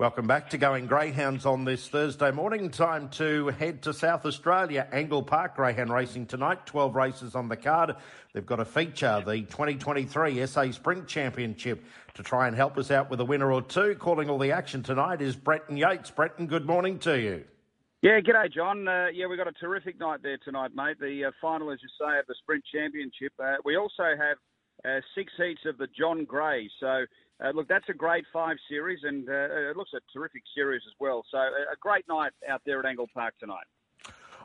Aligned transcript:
Welcome 0.00 0.28
back 0.28 0.48
to 0.50 0.58
Going 0.58 0.86
Greyhounds 0.86 1.44
on 1.44 1.64
this 1.64 1.88
Thursday 1.88 2.30
morning. 2.30 2.70
Time 2.70 3.08
to 3.08 3.48
head 3.48 3.82
to 3.82 3.92
South 3.92 4.24
Australia. 4.26 4.86
Angle 4.92 5.24
Park 5.24 5.56
Greyhound 5.56 5.92
Racing 5.92 6.26
tonight. 6.26 6.64
12 6.66 6.94
races 6.94 7.34
on 7.34 7.48
the 7.48 7.56
card. 7.56 7.96
They've 8.32 8.46
got 8.46 8.60
a 8.60 8.64
feature, 8.64 9.20
the 9.26 9.40
2023 9.40 10.46
SA 10.46 10.70
Sprint 10.70 11.08
Championship, 11.08 11.84
to 12.14 12.22
try 12.22 12.46
and 12.46 12.54
help 12.54 12.78
us 12.78 12.92
out 12.92 13.10
with 13.10 13.18
a 13.18 13.24
winner 13.24 13.50
or 13.50 13.60
two. 13.60 13.96
Calling 13.96 14.30
all 14.30 14.38
the 14.38 14.52
action 14.52 14.84
tonight 14.84 15.20
is 15.20 15.34
Brenton 15.34 15.76
Yates. 15.76 16.12
Brenton, 16.12 16.46
good 16.46 16.64
morning 16.64 17.00
to 17.00 17.18
you. 17.18 17.42
Yeah, 18.00 18.20
g'day, 18.20 18.54
John. 18.54 18.86
Uh, 18.86 19.06
yeah, 19.12 19.26
we've 19.26 19.36
got 19.36 19.48
a 19.48 19.52
terrific 19.52 19.98
night 19.98 20.22
there 20.22 20.38
tonight, 20.44 20.70
mate. 20.76 21.00
The 21.00 21.24
uh, 21.24 21.30
final, 21.40 21.72
as 21.72 21.80
you 21.82 21.88
say, 22.00 22.20
of 22.20 22.26
the 22.28 22.36
Sprint 22.40 22.62
Championship. 22.72 23.32
Uh, 23.42 23.56
we 23.64 23.74
also 23.74 24.04
have 24.16 24.36
uh, 24.84 25.00
six 25.14 25.32
heats 25.36 25.62
of 25.66 25.78
the 25.78 25.88
John 25.96 26.24
Gray. 26.24 26.68
So 26.80 27.04
uh, 27.44 27.50
look, 27.54 27.68
that's 27.68 27.88
a 27.88 27.94
great 27.94 28.24
five 28.32 28.56
series, 28.68 29.00
and 29.04 29.28
uh, 29.28 29.70
it 29.70 29.76
looks 29.76 29.92
a 29.94 30.00
terrific 30.12 30.42
series 30.54 30.82
as 30.86 30.94
well. 30.98 31.24
So, 31.30 31.38
a 31.38 31.76
great 31.80 32.06
night 32.08 32.32
out 32.48 32.62
there 32.66 32.80
at 32.80 32.86
Angle 32.86 33.08
Park 33.14 33.34
tonight. 33.38 33.66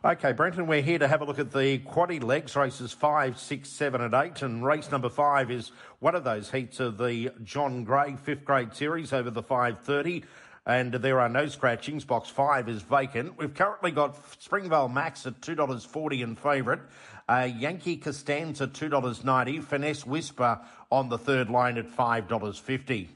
Okay, 0.05 0.33
Brenton, 0.33 0.67
we're 0.67 0.81
here 0.81 0.99
to 0.99 1.07
have 1.07 1.21
a 1.21 1.25
look 1.25 1.39
at 1.39 1.51
the 1.51 1.79
quaddy 1.79 2.21
legs, 2.21 2.55
races 2.55 2.91
five, 2.91 3.39
six, 3.39 3.69
seven, 3.69 4.01
and 4.01 4.13
eight. 4.13 4.41
And 4.41 4.63
race 4.63 4.91
number 4.91 5.09
five 5.09 5.49
is 5.49 5.71
one 5.99 6.13
of 6.13 6.23
those 6.23 6.51
heats 6.51 6.79
of 6.79 6.97
the 6.97 7.31
John 7.43 7.83
Gray 7.83 8.15
fifth 8.21 8.43
grade 8.43 8.75
series 8.75 9.13
over 9.13 9.31
the 9.31 9.41
530 9.41 10.23
and 10.65 10.93
there 10.93 11.19
are 11.19 11.29
no 11.29 11.47
scratchings. 11.47 12.05
Box 12.05 12.29
five 12.29 12.69
is 12.69 12.81
vacant. 12.81 13.37
We've 13.37 13.53
currently 13.53 13.91
got 13.91 14.17
Springvale 14.39 14.87
Max 14.87 15.25
at 15.25 15.41
$2.40 15.41 16.21
in 16.21 16.35
favourite. 16.35 16.79
Uh, 17.27 17.49
Yankee 17.57 17.97
Costanza 17.97 18.67
$2.90. 18.67 19.63
Finesse 19.63 20.05
Whisper 20.05 20.59
on 20.91 21.09
the 21.09 21.17
third 21.17 21.49
line 21.49 21.77
at 21.77 21.87
$5.50. 21.87 23.07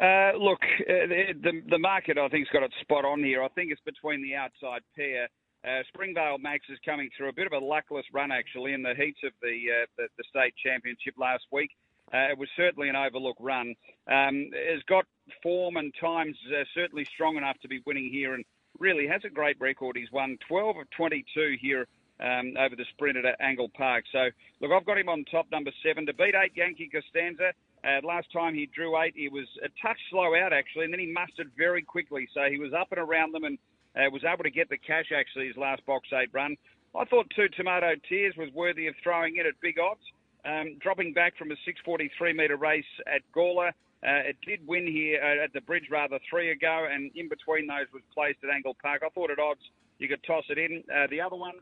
Uh, 0.00 0.32
look, 0.38 0.60
uh, 0.62 1.06
the, 1.42 1.62
the 1.68 1.78
market 1.78 2.18
I 2.18 2.28
think 2.28 2.48
has 2.48 2.52
got 2.52 2.64
it 2.64 2.72
spot 2.80 3.04
on 3.04 3.22
here. 3.22 3.42
I 3.42 3.48
think 3.48 3.70
it's 3.70 3.80
between 3.82 4.22
the 4.22 4.34
outside 4.34 4.82
pair. 4.96 5.28
Uh, 5.64 5.82
Springvale 5.88 6.38
Max 6.38 6.64
is 6.68 6.78
coming 6.84 7.08
through 7.16 7.28
a 7.28 7.32
bit 7.32 7.46
of 7.46 7.52
a 7.52 7.64
luckless 7.64 8.04
run 8.12 8.32
actually 8.32 8.72
in 8.72 8.82
the 8.82 8.94
heats 8.96 9.20
of 9.24 9.32
the 9.40 9.62
uh, 9.70 9.86
the, 9.96 10.08
the, 10.18 10.24
state 10.28 10.54
championship 10.64 11.14
last 11.16 11.44
week. 11.52 11.70
Uh, 12.12 12.32
it 12.32 12.36
was 12.36 12.48
certainly 12.56 12.88
an 12.88 12.96
overlook 12.96 13.36
run. 13.38 13.74
Um, 14.10 14.50
has 14.52 14.82
got 14.88 15.04
form 15.40 15.76
and 15.76 15.94
times 16.00 16.36
uh, 16.50 16.64
certainly 16.74 17.06
strong 17.14 17.36
enough 17.36 17.56
to 17.62 17.68
be 17.68 17.80
winning 17.86 18.10
here, 18.12 18.34
and 18.34 18.44
really 18.80 19.06
has 19.06 19.22
a 19.24 19.30
great 19.30 19.56
record. 19.60 19.96
He's 19.96 20.10
won 20.10 20.36
12 20.48 20.78
of 20.78 20.90
22 20.96 21.56
here 21.60 21.86
um, 22.22 22.54
over 22.58 22.76
the 22.76 22.84
sprint 22.94 23.18
at 23.18 23.24
Angle 23.40 23.70
Park. 23.76 24.04
So, 24.12 24.30
look, 24.60 24.70
I've 24.70 24.86
got 24.86 24.98
him 24.98 25.08
on 25.08 25.24
top, 25.30 25.46
number 25.50 25.72
seven. 25.84 26.06
To 26.06 26.14
beat 26.14 26.34
eight, 26.34 26.52
Yankee 26.54 26.88
Costanza. 26.88 27.52
Uh, 27.82 27.98
last 28.06 28.28
time 28.32 28.54
he 28.54 28.70
drew 28.72 28.96
eight, 29.02 29.12
he 29.16 29.28
was 29.28 29.46
a 29.64 29.68
touch 29.82 29.98
slow 30.10 30.36
out, 30.36 30.52
actually, 30.52 30.84
and 30.84 30.92
then 30.92 31.00
he 31.00 31.10
mustered 31.10 31.50
very 31.58 31.82
quickly. 31.82 32.28
So 32.32 32.42
he 32.48 32.58
was 32.58 32.72
up 32.72 32.88
and 32.92 33.00
around 33.00 33.34
them 33.34 33.44
and 33.44 33.58
uh, 33.96 34.08
was 34.10 34.22
able 34.24 34.44
to 34.44 34.50
get 34.50 34.70
the 34.70 34.78
cash, 34.78 35.10
actually, 35.14 35.48
his 35.48 35.56
last 35.56 35.84
box 35.84 36.08
eight 36.14 36.30
run. 36.32 36.56
I 36.94 37.04
thought 37.06 37.26
two 37.34 37.48
Tomato 37.56 37.94
Tears 38.08 38.34
was 38.36 38.50
worthy 38.54 38.86
of 38.86 38.94
throwing 39.02 39.36
in 39.36 39.46
at 39.46 39.54
big 39.60 39.78
odds. 39.78 40.04
Um, 40.44 40.76
dropping 40.80 41.12
back 41.12 41.36
from 41.38 41.52
a 41.52 41.56
643 41.64 42.32
metre 42.32 42.56
race 42.56 42.84
at 43.06 43.22
Gawler. 43.34 43.70
Uh, 44.02 44.26
it 44.26 44.36
did 44.44 44.66
win 44.66 44.86
here 44.86 45.22
uh, 45.22 45.44
at 45.44 45.52
the 45.52 45.60
bridge 45.60 45.86
rather 45.90 46.18
three 46.28 46.50
ago, 46.50 46.88
and 46.90 47.10
in 47.14 47.28
between 47.28 47.68
those 47.68 47.86
was 47.94 48.02
placed 48.12 48.38
at 48.42 48.50
Angle 48.50 48.76
Park. 48.82 49.02
I 49.06 49.08
thought 49.10 49.30
at 49.30 49.38
odds 49.38 49.62
you 49.98 50.08
could 50.08 50.22
toss 50.26 50.44
it 50.50 50.58
in. 50.58 50.82
Uh, 50.92 51.06
the 51.10 51.20
other 51.20 51.36
one, 51.36 51.54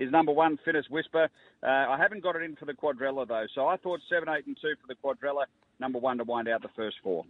is 0.00 0.10
number 0.10 0.32
one, 0.32 0.58
Finesse 0.64 0.88
Whisper. 0.90 1.28
Uh, 1.62 1.66
I 1.66 1.96
haven't 1.98 2.22
got 2.22 2.34
it 2.34 2.42
in 2.42 2.56
for 2.56 2.64
the 2.64 2.72
quadrella, 2.72 3.28
though. 3.28 3.46
So 3.54 3.68
I 3.68 3.76
thought 3.76 4.00
7, 4.08 4.28
8, 4.28 4.46
and 4.46 4.56
2 4.60 4.74
for 4.80 4.86
the 4.88 4.94
quadrella, 4.94 5.44
number 5.78 5.98
one 5.98 6.18
to 6.18 6.24
wind 6.24 6.48
out 6.48 6.62
the 6.62 6.68
first 6.74 6.96
four. 7.02 7.24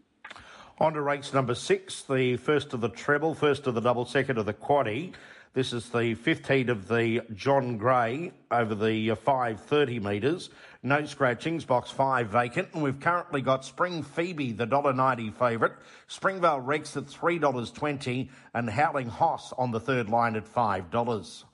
On 0.79 0.95
to 0.95 1.03
race 1.03 1.35
number 1.35 1.55
six, 1.55 2.03
the 2.03 2.37
first 2.39 2.73
of 2.73 2.81
the 2.81 2.89
treble, 2.89 3.35
first 3.35 3.67
of 3.67 3.75
the 3.75 3.83
double, 3.83 4.07
second 4.07 4.39
of 4.39 4.47
the 4.47 4.55
quaddy. 4.55 5.13
This 5.53 5.73
is 5.73 5.89
the 5.89 6.15
fifth 6.15 6.49
heat 6.49 6.71
of 6.71 6.87
the 6.87 7.23
John 7.35 7.77
Gray 7.77 8.33
over 8.53 8.75
the 8.75 9.11
uh, 9.11 9.17
530 9.17 9.99
metres. 9.99 10.49
No 10.85 11.05
scratchings, 11.05 11.65
box 11.65 11.91
five 11.91 12.29
vacant. 12.29 12.69
And 12.73 12.85
we've 12.85 13.01
currently 13.01 13.43
got 13.43 13.65
Spring 13.65 14.05
Phoebe, 14.05 14.53
the 14.53 14.67
$1.90 14.67 15.35
favourite, 15.35 15.73
Springvale 16.07 16.61
Rex 16.61 16.97
at 16.97 17.07
$3.20, 17.07 18.29
and 18.55 18.71
Howling 18.71 19.09
Hoss 19.09 19.53
on 19.59 19.73
the 19.73 19.81
third 19.81 20.09
line 20.09 20.37
at 20.37 20.47
$5. 20.47 21.45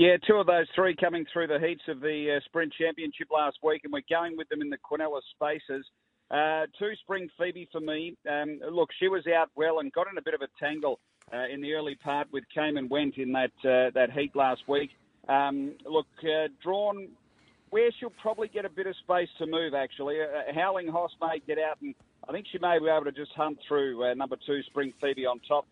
Yeah, 0.00 0.16
two 0.26 0.36
of 0.36 0.46
those 0.46 0.64
three 0.74 0.96
coming 0.96 1.26
through 1.30 1.48
the 1.48 1.58
heats 1.58 1.82
of 1.86 2.00
the 2.00 2.38
uh, 2.38 2.40
Sprint 2.46 2.72
Championship 2.72 3.28
last 3.30 3.58
week, 3.62 3.82
and 3.84 3.92
we're 3.92 4.00
going 4.08 4.34
with 4.34 4.48
them 4.48 4.62
in 4.62 4.70
the 4.70 4.78
Quinella 4.78 5.20
Spaces. 5.34 5.84
Uh, 6.30 6.64
two 6.78 6.92
Spring 7.02 7.28
Phoebe 7.38 7.68
for 7.70 7.82
me. 7.82 8.16
Um, 8.26 8.60
look, 8.72 8.88
she 8.98 9.08
was 9.08 9.24
out 9.26 9.50
well 9.56 9.80
and 9.80 9.92
got 9.92 10.06
in 10.10 10.16
a 10.16 10.22
bit 10.22 10.32
of 10.32 10.40
a 10.40 10.48
tangle 10.58 11.00
uh, 11.34 11.44
in 11.52 11.60
the 11.60 11.74
early 11.74 11.96
part 11.96 12.28
with 12.32 12.44
Cayman 12.54 12.88
Went 12.88 13.18
in 13.18 13.30
that 13.32 13.52
uh, 13.62 13.90
that 13.94 14.10
heat 14.14 14.34
last 14.34 14.62
week. 14.66 14.88
Um, 15.28 15.74
look, 15.84 16.06
uh, 16.22 16.48
drawn 16.62 17.08
where 17.68 17.90
she'll 18.00 18.14
probably 18.22 18.48
get 18.48 18.64
a 18.64 18.70
bit 18.70 18.86
of 18.86 18.94
space 19.04 19.28
to 19.36 19.46
move. 19.46 19.74
Actually, 19.74 20.16
uh, 20.22 20.50
Howling 20.54 20.88
Hoss 20.88 21.10
may 21.20 21.42
get 21.46 21.58
out, 21.58 21.76
and 21.82 21.94
I 22.26 22.32
think 22.32 22.46
she 22.50 22.58
may 22.58 22.78
be 22.78 22.88
able 22.88 23.04
to 23.04 23.12
just 23.12 23.32
hunt 23.36 23.58
through 23.68 24.14
number 24.14 24.36
two 24.46 24.62
Spring 24.62 24.94
Phoebe 24.98 25.26
on 25.26 25.40
top. 25.46 25.66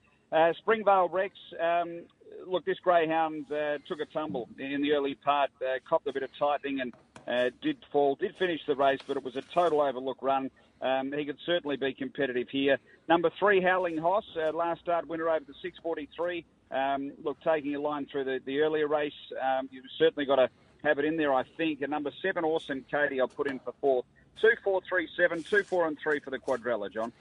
Springvale 0.61 1.09
Rex. 1.09 1.33
Um, 1.59 2.03
look, 2.49 2.65
this 2.65 2.79
greyhound 2.81 3.51
uh, 3.53 3.79
took 3.87 4.01
a 4.01 4.07
tumble 4.07 4.49
in 4.59 4.83
the 4.83 4.93
early 4.93 5.15
part, 5.15 5.51
uh, 5.63 5.79
copped 5.89 6.07
a 6.07 6.13
bit 6.13 6.23
of 6.23 6.31
tightening, 6.39 6.81
and 6.81 6.95
uh, 7.27 7.51
did 7.63 7.77
fall. 7.93 8.15
Did 8.15 8.35
finish 8.37 8.61
the 8.67 8.75
race, 8.75 9.01
but 9.07 9.17
it 9.17 9.25
was 9.25 9.37
a 9.37 9.43
total 9.43 9.81
overlook 9.81 10.19
run. 10.23 10.51
Um, 10.81 11.13
he 11.13 11.25
could 11.25 11.39
certainly 11.45 11.77
be 11.77 11.93
competitive 11.93 12.49
here. 12.49 12.79
Number 13.09 13.31
three, 13.39 13.61
Howling 13.61 13.99
Hoss, 13.99 14.25
uh, 14.37 14.53
last 14.53 14.81
start 14.81 15.09
winner 15.09 15.29
over 15.29 15.45
the 15.45 15.55
643. 15.61 16.45
Um, 16.71 17.13
look, 17.23 17.39
taking 17.41 17.75
a 17.75 17.81
line 17.81 18.07
through 18.07 18.25
the, 18.25 18.41
the 18.45 18.61
earlier 18.61 18.87
race, 18.87 19.13
um, 19.43 19.69
you've 19.73 19.85
certainly 19.99 20.25
got 20.25 20.37
to 20.37 20.49
have 20.83 20.99
it 20.99 21.05
in 21.05 21.17
there, 21.17 21.33
I 21.35 21.45
think. 21.57 21.83
And 21.83 21.91
number 21.91 22.11
seven, 22.23 22.45
Orson 22.45 22.85
Katie, 22.91 23.21
I'll 23.21 23.29
put 23.29 23.51
in 23.51 23.59
for 23.61 23.73
fourth. 23.81 24.05
Two, 24.41 24.53
four, 24.63 24.81
three, 24.89 25.09
seven, 25.17 25.43
two, 25.43 25.65
four, 25.65 25.87
and 25.89 25.99
three 25.99 26.21
for 26.21 26.31
the 26.31 26.39
quadrella, 26.39 26.93
John. 26.93 27.13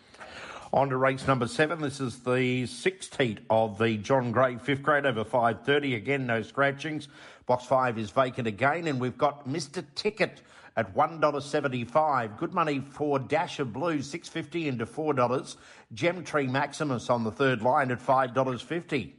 On 0.73 0.89
to 0.89 0.97
race 0.97 1.25
number 1.25 1.47
seven. 1.47 1.81
This 1.81 1.99
is 1.99 2.19
the 2.19 2.65
sixth 2.67 3.17
heat 3.19 3.39
of 3.49 3.77
the 3.77 3.97
John 3.97 4.31
Gray 4.31 4.57
fifth 4.57 4.83
grade 4.83 5.05
over 5.05 5.23
530. 5.23 5.95
Again, 5.95 6.27
no 6.27 6.41
scratchings. 6.41 7.07
Box 7.45 7.65
five 7.65 7.97
is 7.97 8.11
vacant 8.11 8.47
again, 8.47 8.87
and 8.87 8.99
we've 8.99 9.17
got 9.17 9.47
Mr. 9.47 9.83
Ticket 9.95 10.41
at 10.75 10.93
$1.75. 10.93 12.37
Good 12.37 12.53
money 12.53 12.81
for 12.81 13.17
Dash 13.17 13.59
of 13.59 13.73
Blue, 13.73 14.01
six 14.01 14.29
fifty 14.29 14.67
into 14.67 14.85
$4. 14.85 15.55
Gem 15.93 16.23
Tree 16.23 16.47
Maximus 16.47 17.09
on 17.09 17.23
the 17.23 17.31
third 17.31 17.61
line 17.61 17.89
at 17.89 17.99
$5.50. 17.99 19.13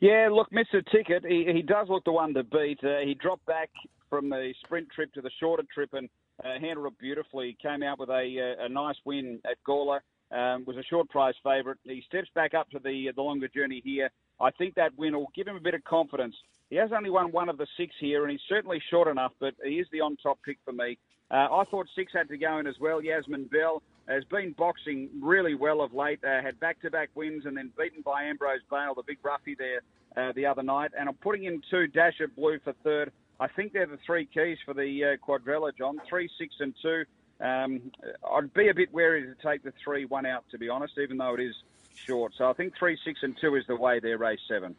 Yeah, 0.00 0.28
look, 0.30 0.50
Mr. 0.50 0.84
Ticket, 0.92 1.24
he, 1.26 1.46
he 1.52 1.62
does 1.62 1.88
look 1.88 2.04
the 2.04 2.12
one 2.12 2.34
to 2.34 2.44
beat. 2.44 2.78
Uh, 2.84 2.98
he 3.04 3.14
dropped 3.14 3.46
back 3.46 3.70
from 4.10 4.28
the 4.28 4.52
sprint 4.64 4.88
trip 4.94 5.12
to 5.14 5.22
the 5.22 5.30
shorter 5.40 5.64
trip 5.72 5.90
and 5.94 6.08
uh, 6.44 6.58
handled 6.60 6.86
it 6.88 6.98
beautifully. 6.98 7.56
Came 7.62 7.82
out 7.82 7.98
with 7.98 8.10
a, 8.10 8.56
uh, 8.60 8.64
a 8.66 8.68
nice 8.68 8.96
win 9.04 9.40
at 9.44 9.56
Gawler. 9.66 10.00
Um, 10.32 10.64
was 10.66 10.76
a 10.76 10.82
short 10.82 11.08
price 11.08 11.36
favourite. 11.44 11.78
He 11.84 12.02
steps 12.08 12.28
back 12.34 12.52
up 12.52 12.68
to 12.70 12.80
the 12.80 13.10
the 13.14 13.22
longer 13.22 13.46
journey 13.46 13.80
here. 13.84 14.10
I 14.40 14.50
think 14.50 14.74
that 14.74 14.90
win 14.98 15.14
will 15.14 15.30
give 15.36 15.46
him 15.46 15.54
a 15.54 15.60
bit 15.60 15.74
of 15.74 15.84
confidence. 15.84 16.34
He 16.68 16.74
has 16.76 16.90
only 16.92 17.10
won 17.10 17.30
one 17.30 17.48
of 17.48 17.58
the 17.58 17.66
six 17.76 17.94
here, 18.00 18.24
and 18.24 18.32
he's 18.32 18.40
certainly 18.48 18.82
short 18.90 19.06
enough, 19.06 19.30
but 19.38 19.54
he 19.64 19.74
is 19.74 19.86
the 19.92 20.00
on 20.00 20.16
top 20.16 20.40
pick 20.44 20.58
for 20.64 20.72
me. 20.72 20.98
Uh, 21.30 21.46
I 21.52 21.64
thought 21.70 21.86
six 21.94 22.12
had 22.12 22.28
to 22.28 22.36
go 22.36 22.58
in 22.58 22.66
as 22.66 22.74
well. 22.80 23.00
Yasmin 23.00 23.44
Bell 23.44 23.82
has 24.08 24.24
been 24.24 24.52
boxing 24.52 25.08
really 25.20 25.54
well 25.54 25.80
of 25.80 25.94
late. 25.94 26.22
Uh, 26.24 26.40
had 26.42 26.58
back 26.60 26.80
to 26.82 26.90
back 26.90 27.10
wins 27.14 27.46
and 27.46 27.56
then 27.56 27.72
beaten 27.78 28.02
by 28.02 28.24
Ambrose 28.24 28.60
Bale, 28.70 28.94
the 28.94 29.02
big 29.02 29.18
roughie 29.22 29.56
there 29.56 29.80
uh, 30.16 30.32
the 30.32 30.46
other 30.46 30.62
night. 30.62 30.92
And 30.98 31.08
I'm 31.08 31.14
putting 31.16 31.44
in 31.44 31.62
two 31.70 31.86
Dash 31.86 32.20
of 32.20 32.34
Blue 32.36 32.58
for 32.62 32.72
third. 32.84 33.12
I 33.38 33.48
think 33.48 33.72
they're 33.72 33.86
the 33.86 33.98
three 34.06 34.26
keys 34.26 34.58
for 34.64 34.74
the 34.74 35.04
uh, 35.04 35.16
quadrella, 35.26 35.76
John. 35.76 36.00
Three, 36.08 36.30
six, 36.38 36.54
and 36.60 36.74
two. 36.80 37.04
Um, 37.40 37.92
I'd 38.32 38.52
be 38.54 38.68
a 38.68 38.74
bit 38.74 38.92
wary 38.94 39.22
to 39.24 39.34
take 39.46 39.62
the 39.62 39.72
three, 39.84 40.06
one 40.06 40.24
out, 40.24 40.44
to 40.52 40.58
be 40.58 40.68
honest, 40.70 40.94
even 40.98 41.18
though 41.18 41.34
it 41.34 41.40
is 41.40 41.54
short. 41.94 42.32
So 42.38 42.48
I 42.48 42.54
think 42.54 42.74
three, 42.78 42.98
six, 43.04 43.22
and 43.22 43.36
two 43.38 43.56
is 43.56 43.66
the 43.66 43.76
way 43.76 44.00
there, 44.00 44.16
race 44.16 44.40
seven. 44.48 44.74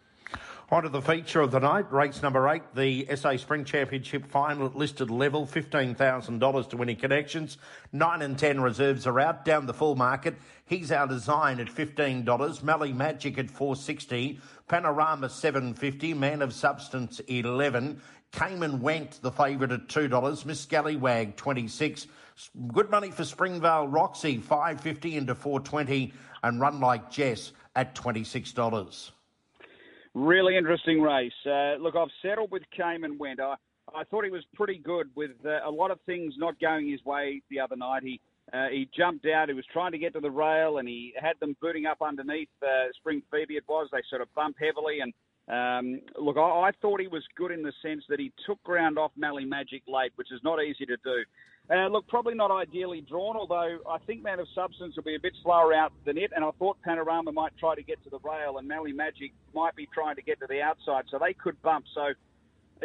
On 0.69 0.83
to 0.83 0.89
the 0.89 1.01
feature 1.01 1.39
of 1.39 1.51
the 1.51 1.61
night, 1.61 1.89
race 1.93 2.21
number 2.21 2.49
eight, 2.49 2.61
the 2.75 3.07
SA 3.15 3.37
Sprint 3.37 3.67
Championship 3.67 4.25
final 4.25 4.65
at 4.65 4.75
listed 4.75 5.09
level, 5.09 5.47
$15,000 5.47 6.69
to 6.69 6.77
winning 6.77 6.97
connections. 6.97 7.57
Nine 7.93 8.21
and 8.21 8.37
10 8.37 8.59
reserves 8.59 9.07
are 9.07 9.17
out, 9.21 9.45
down 9.45 9.65
the 9.65 9.73
full 9.73 9.95
market. 9.95 10.35
He's 10.65 10.91
our 10.91 11.07
design 11.07 11.61
at 11.61 11.67
$15, 11.67 12.63
Mally 12.63 12.91
Magic 12.91 13.37
at 13.37 13.49
460 13.49 14.41
Panorama 14.67 15.29
750 15.29 16.13
Man 16.13 16.41
of 16.41 16.51
Substance 16.51 17.21
11 17.29 18.01
Cayman 18.33 18.81
Went, 18.81 19.21
the 19.21 19.31
favourite 19.31 19.71
at 19.71 19.87
$2. 19.87 20.45
Miss 20.45 20.59
Scallywag, 20.59 21.37
26 21.37 22.07
Good 22.67 22.91
money 22.91 23.09
for 23.09 23.23
Springvale 23.23 23.87
Roxy, 23.87 24.37
550 24.37 25.15
into 25.15 25.33
420 25.33 26.13
and 26.43 26.59
Run 26.59 26.81
Like 26.81 27.09
Jess 27.09 27.53
at 27.75 27.95
$26. 27.95 29.11
Really 30.17 30.57
interesting 30.57 30.99
race. 30.99 31.31
Uh, 31.45 31.75
look, 31.75 31.95
I've 31.95 32.07
settled 32.23 32.49
with 32.49 32.63
Cayman 32.75 33.19
Went. 33.19 33.39
I, 33.39 33.53
I 33.93 34.03
thought 34.05 34.23
he 34.23 34.31
was 34.31 34.43
pretty 34.55 34.79
good 34.79 35.11
with 35.13 35.29
uh, 35.45 35.59
a 35.63 35.69
lot 35.69 35.91
of 35.91 35.99
things 36.07 36.33
not 36.37 36.59
going 36.59 36.89
his 36.89 37.05
way 37.05 37.39
the 37.51 37.59
other 37.59 37.75
night. 37.75 38.01
He 38.01 38.19
Uh, 38.51 38.69
he 38.71 38.89
jumped 38.97 39.27
out. 39.27 39.49
He 39.49 39.53
was 39.53 39.65
trying 39.71 39.91
to 39.91 39.99
get 39.99 40.13
to 40.13 40.19
the 40.19 40.31
rail, 40.31 40.79
and 40.79 40.87
he 40.87 41.13
had 41.21 41.35
them 41.39 41.55
booting 41.61 41.85
up 41.85 42.01
underneath 42.01 42.49
uh, 42.63 42.87
Spring 42.95 43.21
Phoebe. 43.29 43.57
It 43.57 43.65
was 43.67 43.89
they 43.91 44.01
sort 44.09 44.23
of 44.23 44.33
bump 44.33 44.55
heavily, 44.59 45.01
and 45.01 45.13
um, 45.49 46.01
look, 46.19 46.37
I, 46.37 46.69
I, 46.69 46.71
thought 46.81 46.99
he 46.99 47.07
was 47.07 47.23
good 47.35 47.51
in 47.51 47.61
the 47.61 47.73
sense 47.83 48.03
that 48.09 48.19
he 48.19 48.31
took 48.47 48.61
ground 48.63 48.97
off 48.97 49.11
Mally 49.15 49.45
Magic 49.45 49.83
late, 49.87 50.13
which 50.15 50.31
is 50.31 50.41
not 50.43 50.63
easy 50.63 50.85
to 50.87 50.97
do. 51.03 51.17
Uh, 51.69 51.87
look, 51.87 52.07
probably 52.07 52.33
not 52.33 52.49
ideally 52.49 53.01
drawn, 53.01 53.35
although 53.35 53.79
I 53.89 53.97
think 54.05 54.23
Man 54.23 54.39
of 54.39 54.47
Substance 54.55 54.95
will 54.95 55.03
be 55.03 55.15
a 55.15 55.19
bit 55.19 55.33
slower 55.43 55.73
out 55.73 55.91
than 56.05 56.17
it, 56.17 56.31
and 56.33 56.45
I 56.45 56.51
thought 56.51 56.77
Panorama 56.81 57.33
might 57.33 57.57
try 57.57 57.75
to 57.75 57.83
get 57.83 58.01
to 58.05 58.09
the 58.09 58.19
rail, 58.19 58.57
and 58.57 58.67
Mally 58.67 58.93
Magic 58.93 59.33
might 59.53 59.75
be 59.75 59.85
trying 59.93 60.15
to 60.15 60.21
get 60.21 60.39
to 60.39 60.47
the 60.47 60.61
outside, 60.61 61.05
so 61.11 61.19
they 61.19 61.33
could 61.33 61.61
bump. 61.61 61.83
So 61.93 62.13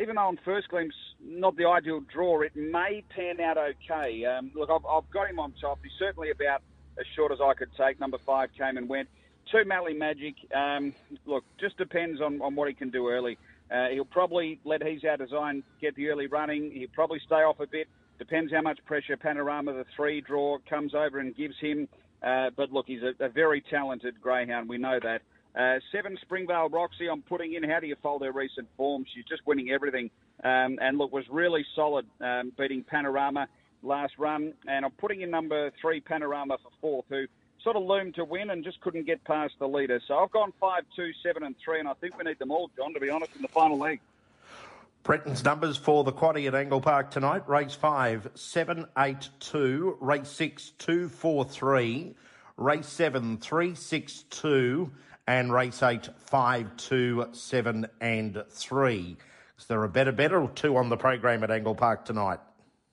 even 0.00 0.16
though 0.16 0.22
on 0.22 0.38
first 0.44 0.68
glimpse 0.68 0.96
not 1.22 1.56
the 1.56 1.66
ideal 1.66 2.00
draw, 2.12 2.40
it 2.40 2.56
may 2.56 3.04
pan 3.14 3.40
out 3.40 3.56
okay. 3.56 4.24
Um, 4.24 4.50
look, 4.54 4.70
I've, 4.70 4.84
I've, 4.84 5.08
got 5.10 5.30
him 5.30 5.38
on 5.38 5.52
top. 5.60 5.78
He's 5.82 5.92
certainly 5.98 6.30
about 6.30 6.62
as 6.98 7.06
short 7.14 7.30
as 7.30 7.38
I 7.40 7.54
could 7.54 7.70
take. 7.76 8.00
Number 8.00 8.18
five 8.26 8.50
Cayman 8.58 8.88
Went. 8.88 9.08
Two 9.50 9.64
Mally 9.64 9.94
Magic. 9.94 10.34
Um, 10.54 10.94
look, 11.26 11.44
just 11.60 11.76
depends 11.76 12.20
on, 12.20 12.40
on 12.42 12.54
what 12.54 12.68
he 12.68 12.74
can 12.74 12.90
do 12.90 13.08
early. 13.08 13.38
Uh, 13.70 13.88
he'll 13.88 14.04
probably 14.04 14.60
let 14.64 14.82
He's 14.82 15.04
Our 15.04 15.16
Design 15.16 15.62
get 15.80 15.94
the 15.94 16.08
early 16.08 16.26
running. 16.26 16.70
He'll 16.72 16.88
probably 16.92 17.20
stay 17.24 17.36
off 17.36 17.60
a 17.60 17.66
bit. 17.66 17.88
Depends 18.18 18.52
how 18.52 18.62
much 18.62 18.78
pressure 18.84 19.16
Panorama, 19.16 19.72
the 19.72 19.86
three 19.96 20.20
draw, 20.20 20.58
comes 20.68 20.94
over 20.94 21.18
and 21.18 21.36
gives 21.36 21.58
him. 21.58 21.88
Uh, 22.22 22.50
but 22.56 22.72
look, 22.72 22.86
he's 22.86 23.02
a, 23.02 23.24
a 23.24 23.28
very 23.28 23.60
talented 23.60 24.20
greyhound. 24.20 24.68
We 24.68 24.78
know 24.78 25.00
that. 25.02 25.22
Uh, 25.54 25.80
seven 25.90 26.16
Springvale 26.22 26.70
Roxy, 26.70 27.08
I'm 27.08 27.22
putting 27.22 27.54
in. 27.54 27.62
How 27.62 27.80
do 27.80 27.86
you 27.86 27.96
fold 28.02 28.22
her 28.22 28.32
recent 28.32 28.68
form? 28.76 29.04
She's 29.12 29.24
just 29.24 29.46
winning 29.46 29.70
everything. 29.70 30.10
Um, 30.42 30.78
and 30.80 30.96
look, 30.98 31.12
was 31.12 31.24
really 31.30 31.64
solid, 31.74 32.06
um, 32.20 32.52
beating 32.56 32.84
Panorama 32.84 33.48
last 33.82 34.14
run. 34.18 34.54
And 34.66 34.84
I'm 34.84 34.92
putting 34.92 35.20
in 35.20 35.30
number 35.30 35.70
three, 35.80 36.00
Panorama, 36.00 36.56
for 36.62 36.70
fourth, 36.80 37.04
who 37.08 37.26
sort 37.62 37.76
of 37.76 37.82
loomed 37.82 38.14
to 38.14 38.24
win 38.24 38.50
and 38.50 38.64
just 38.64 38.80
couldn't 38.80 39.06
get 39.06 39.22
past 39.24 39.54
the 39.58 39.68
leader. 39.68 40.00
So 40.08 40.18
I've 40.18 40.30
gone 40.30 40.52
five, 40.60 40.84
two, 40.96 41.10
seven, 41.22 41.42
and 41.42 41.54
three. 41.62 41.80
And 41.80 41.88
I 41.88 41.94
think 41.94 42.16
we 42.16 42.24
need 42.24 42.38
them 42.38 42.50
all, 42.50 42.70
John, 42.76 42.94
to 42.94 43.00
be 43.00 43.10
honest, 43.10 43.36
in 43.36 43.42
the 43.42 43.48
final 43.48 43.78
leg. 43.78 44.00
Brenton's 45.02 45.44
numbers 45.44 45.76
for 45.76 46.04
the 46.04 46.12
quaddy 46.12 46.46
at 46.46 46.54
Angle 46.54 46.80
Park 46.80 47.10
tonight. 47.10 47.48
Race 47.48 47.74
five, 47.74 48.28
seven, 48.34 48.86
eight, 48.98 49.28
two. 49.40 49.96
Race 50.00 50.28
six, 50.28 50.70
two, 50.78 51.08
four, 51.08 51.44
three. 51.44 52.14
Race 52.56 52.86
seven, 52.86 53.38
three, 53.38 53.74
six, 53.74 54.24
two 54.30 54.92
and 55.26 55.52
race 55.52 55.82
eight, 55.82 56.08
five, 56.18 56.76
two, 56.76 57.26
seven, 57.32 57.86
and 58.00 58.42
three. 58.50 59.16
Is 59.58 59.66
there 59.66 59.82
a 59.84 59.88
better 59.88 60.12
bet 60.12 60.32
or 60.32 60.50
two 60.50 60.76
on 60.76 60.88
the 60.88 60.96
program 60.96 61.44
at 61.44 61.50
Angle 61.50 61.74
Park 61.74 62.04
tonight? 62.04 62.40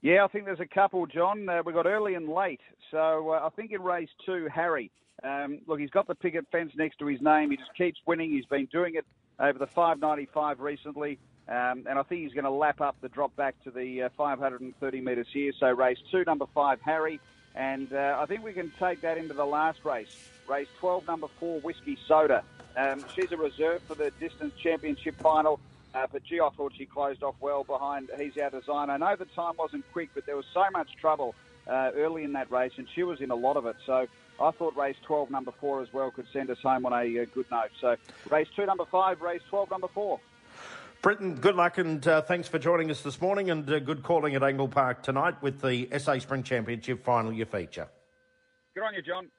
Yeah, 0.01 0.23
I 0.23 0.27
think 0.27 0.45
there's 0.45 0.59
a 0.59 0.67
couple, 0.67 1.05
John. 1.07 1.49
Uh, 1.49 1.61
we 1.65 1.73
got 1.73 1.85
early 1.85 2.13
and 2.13 2.29
late. 2.29 2.61
So 2.91 3.31
uh, 3.31 3.45
I 3.45 3.49
think 3.55 3.71
in 3.71 3.81
race 3.81 4.09
two, 4.25 4.47
Harry. 4.53 4.91
Um, 5.23 5.59
look, 5.67 5.79
he's 5.79 5.89
got 5.89 6.07
the 6.07 6.15
picket 6.15 6.45
fence 6.51 6.71
next 6.77 6.99
to 6.99 7.07
his 7.07 7.21
name. 7.21 7.51
He 7.51 7.57
just 7.57 7.75
keeps 7.75 7.99
winning. 8.05 8.31
He's 8.31 8.45
been 8.45 8.67
doing 8.71 8.95
it 8.95 9.05
over 9.39 9.59
the 9.59 9.67
595 9.67 10.59
recently. 10.61 11.19
Um, 11.49 11.85
and 11.89 11.97
I 11.97 12.03
think 12.03 12.21
he's 12.21 12.33
going 12.33 12.45
to 12.45 12.51
lap 12.51 12.79
up 12.79 12.95
the 13.01 13.09
drop 13.09 13.35
back 13.35 13.55
to 13.63 13.71
the 13.71 14.03
uh, 14.03 14.09
530 14.15 15.01
metres 15.01 15.27
here. 15.33 15.51
So 15.59 15.71
race 15.71 15.97
two, 16.11 16.23
number 16.25 16.45
five, 16.53 16.79
Harry. 16.81 17.19
And 17.55 17.91
uh, 17.91 18.17
I 18.19 18.27
think 18.27 18.43
we 18.43 18.53
can 18.53 18.71
take 18.79 19.01
that 19.01 19.17
into 19.17 19.33
the 19.33 19.45
last 19.45 19.83
race. 19.83 20.15
Race 20.47 20.67
12, 20.79 21.07
number 21.07 21.27
four, 21.39 21.59
Whiskey 21.61 21.97
Soda. 22.07 22.43
Um, 22.77 23.03
she's 23.15 23.31
a 23.31 23.37
reserve 23.37 23.81
for 23.83 23.95
the 23.95 24.11
distance 24.19 24.53
championship 24.61 25.19
final. 25.19 25.59
Uh, 25.95 26.05
but 26.11 26.23
gee, 26.23 26.39
I 26.39 26.49
thought 26.49 26.73
she 26.77 26.85
closed 26.85 27.23
off 27.23 27.33
well 27.39 27.63
behind 27.63 28.11
He's 28.19 28.37
Our 28.37 28.51
Design. 28.51 28.91
I 28.91 28.97
know 28.97 29.15
the 29.15 29.25
time 29.25 29.55
wasn't 29.57 29.91
quick, 29.91 30.09
but 30.13 30.27
there 30.27 30.35
was 30.35 30.45
so 30.53 30.65
much 30.71 30.95
trouble 31.01 31.33
uh, 31.67 31.91
early 31.95 32.23
in 32.23 32.33
that 32.33 32.51
race, 32.51 32.73
and 32.77 32.87
she 32.93 33.01
was 33.01 33.21
in 33.21 33.31
a 33.31 33.35
lot 33.35 33.57
of 33.57 33.65
it. 33.65 33.75
So 33.87 34.05
I 34.39 34.51
thought 34.51 34.77
race 34.77 34.97
12, 35.03 35.31
number 35.31 35.51
four, 35.59 35.81
as 35.81 35.91
well, 35.91 36.11
could 36.11 36.27
send 36.31 36.51
us 36.51 36.59
home 36.59 36.85
on 36.85 36.93
a, 36.93 37.21
uh, 37.21 37.25
good 37.33 37.49
note. 37.49 37.71
So 37.81 37.95
race 38.29 38.47
two, 38.55 38.67
number 38.67 38.85
five, 38.85 39.21
race 39.21 39.41
12, 39.49 39.71
number 39.71 39.87
four. 39.87 40.19
Brenton, 41.01 41.35
good 41.35 41.55
luck 41.55 41.77
and 41.77 42.05
uh, 42.09 42.21
thanks 42.21 42.49
for 42.49 42.59
joining 42.59 42.91
us 42.91 43.01
this 43.01 43.21
morning 43.21 43.51
and 43.51 43.69
uh, 43.69 43.79
good 43.79 44.03
calling 44.03 44.35
at 44.35 44.43
Angle 44.43 44.67
Park 44.67 45.01
tonight 45.01 45.41
with 45.41 45.61
the 45.61 45.87
SA 45.97 46.19
Sprint 46.19 46.45
Championship 46.45 47.05
final 47.05 47.31
you 47.31 47.45
feature. 47.45 47.87
Good 48.75 48.83
on 48.83 48.93
you, 48.93 49.01
John. 49.01 49.29